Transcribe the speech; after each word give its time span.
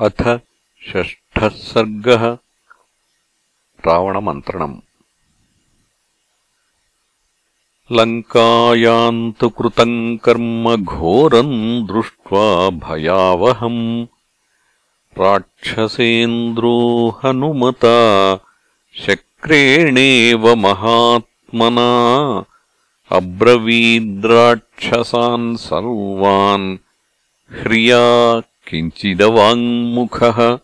अथ 0.00 0.40
षष्ठः 0.88 1.48
सर्गः 1.48 2.38
रावणमन्त्रणम्। 3.86 4.76
लङ्कायाम् 7.92 9.32
तु 9.32 9.48
कृतम् 9.48 10.18
कर्म 10.18 10.76
घोरम् 10.76 11.86
दृष्ट्वा 11.86 12.70
भयावहम्। 12.70 14.06
राक्षसेन्द्रो 15.18 17.18
हनुमता 17.24 18.38
शक्रेणेव 18.94 20.54
महात्मना 20.54 22.44
अब्रवीद्राक्षसान् 23.10 25.56
सर्वान् 25.56 26.78
ह्रिया 27.60 28.42
किञ्चिदवाङ्मुखः 28.66 30.58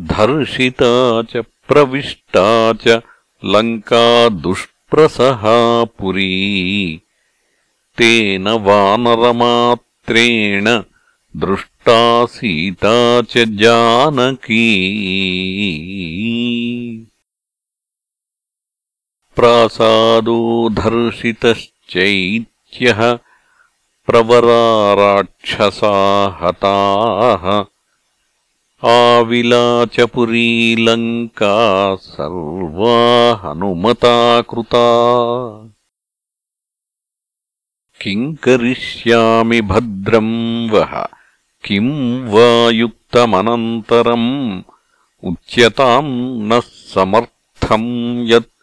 धर्षिता 0.00 1.22
च 1.22 1.36
प्रविष्टा 1.68 2.72
च 2.72 3.02
लङ्का 3.44 4.28
दुष्प्रसहा 4.28 5.84
पुरी 5.84 7.02
तेन 7.98 8.48
वानरमात्रेण 8.66 10.68
दृष्टा 11.36 12.26
सीता 12.26 13.22
च 13.22 13.44
जानकी। 13.62 14.66
प्रासादो 19.36 20.68
धर्षितश्चैत्यः 20.72 23.18
प्रवराराक्षसा 24.08 25.96
हताः 26.40 27.44
आविलाचपुरीलङ्का 28.90 29.96
सर्वा 32.04 32.94
हनुमता 33.42 34.14
कृता 34.50 34.86
किम् 38.02 38.34
करिष्यामि 38.44 39.60
भद्रम् 39.72 40.34
वः? 40.72 40.94
किम् 41.64 41.92
वा 42.34 42.48
युक्तमनन्तरम् 42.80 44.30
उच्यताम् 45.30 46.12
नः 46.48 46.66
समर्थम् 46.94 47.90
यत् 48.30 48.57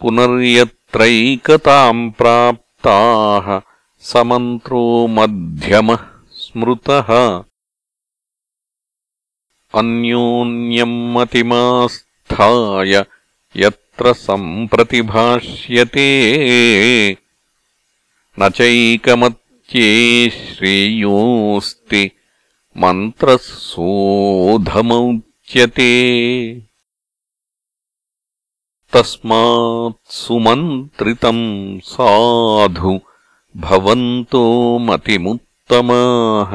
पुनर्यत्रैकताम् 0.00 2.10
प्राप्ताः 2.10 3.60
समन्त्रो 4.00 5.06
मध्यमः 5.06 5.98
स्मृतः। 6.32 7.42
अन्योन्यम् 9.74 11.14
मतिमास्थाय 11.14 13.04
यत्र 13.56 14.12
सम्प्रतिभाष्यते। 14.12 16.06
न 18.40 18.48
चैकमत् 18.48 19.39
श्रेयोऽस्ति 19.72 22.00
मन्त्रः 22.82 23.36
सोऽधमौच्यते 23.66 24.72
तस्मात् 28.94 30.00
सुमन्त्रितम् 30.12 31.44
साधु 31.92 32.94
भवन्तो 33.66 34.42
मतिमुत्तमाः 34.86 36.52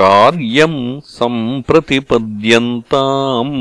कार्यम् 0.00 0.80
सम्प्रतिपद्यन्ताम् 1.16 3.54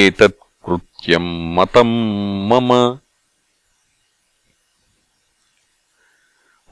एतत्कृत्यम् 0.00 1.30
मतम् 1.58 1.94
मम 2.52 2.70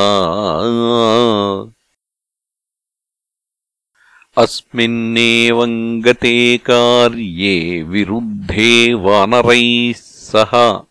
अस्मिन्नेवम् 4.37 6.01
गते 6.01 6.57
कार्ये 6.57 7.83
विरुद्धे 7.83 8.93
वानरैः 8.93 9.93
सह। 9.97 10.81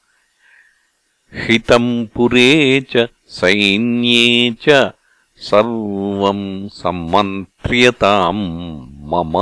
हितम् 1.34 2.06
पुरे 2.06 2.80
च 2.80 3.08
सैन्ये 3.26 4.54
च 4.68 4.90
सर्वम् 5.48 6.68
सम्मन्त्र्यताम् 6.68 8.44
मम। 9.10 9.34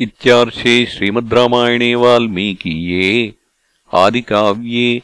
इत्यार्षे 0.00 0.74
श्रीमद् 0.86 1.32
रामायणे 1.34 1.94
वाल्मीकीये 1.94 3.34
आदिकाव्ये 3.92 5.02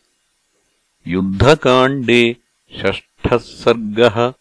युद्धकाण्डे 1.07 2.37
षष्ठः 2.79 3.37
सर्गः 3.39 4.33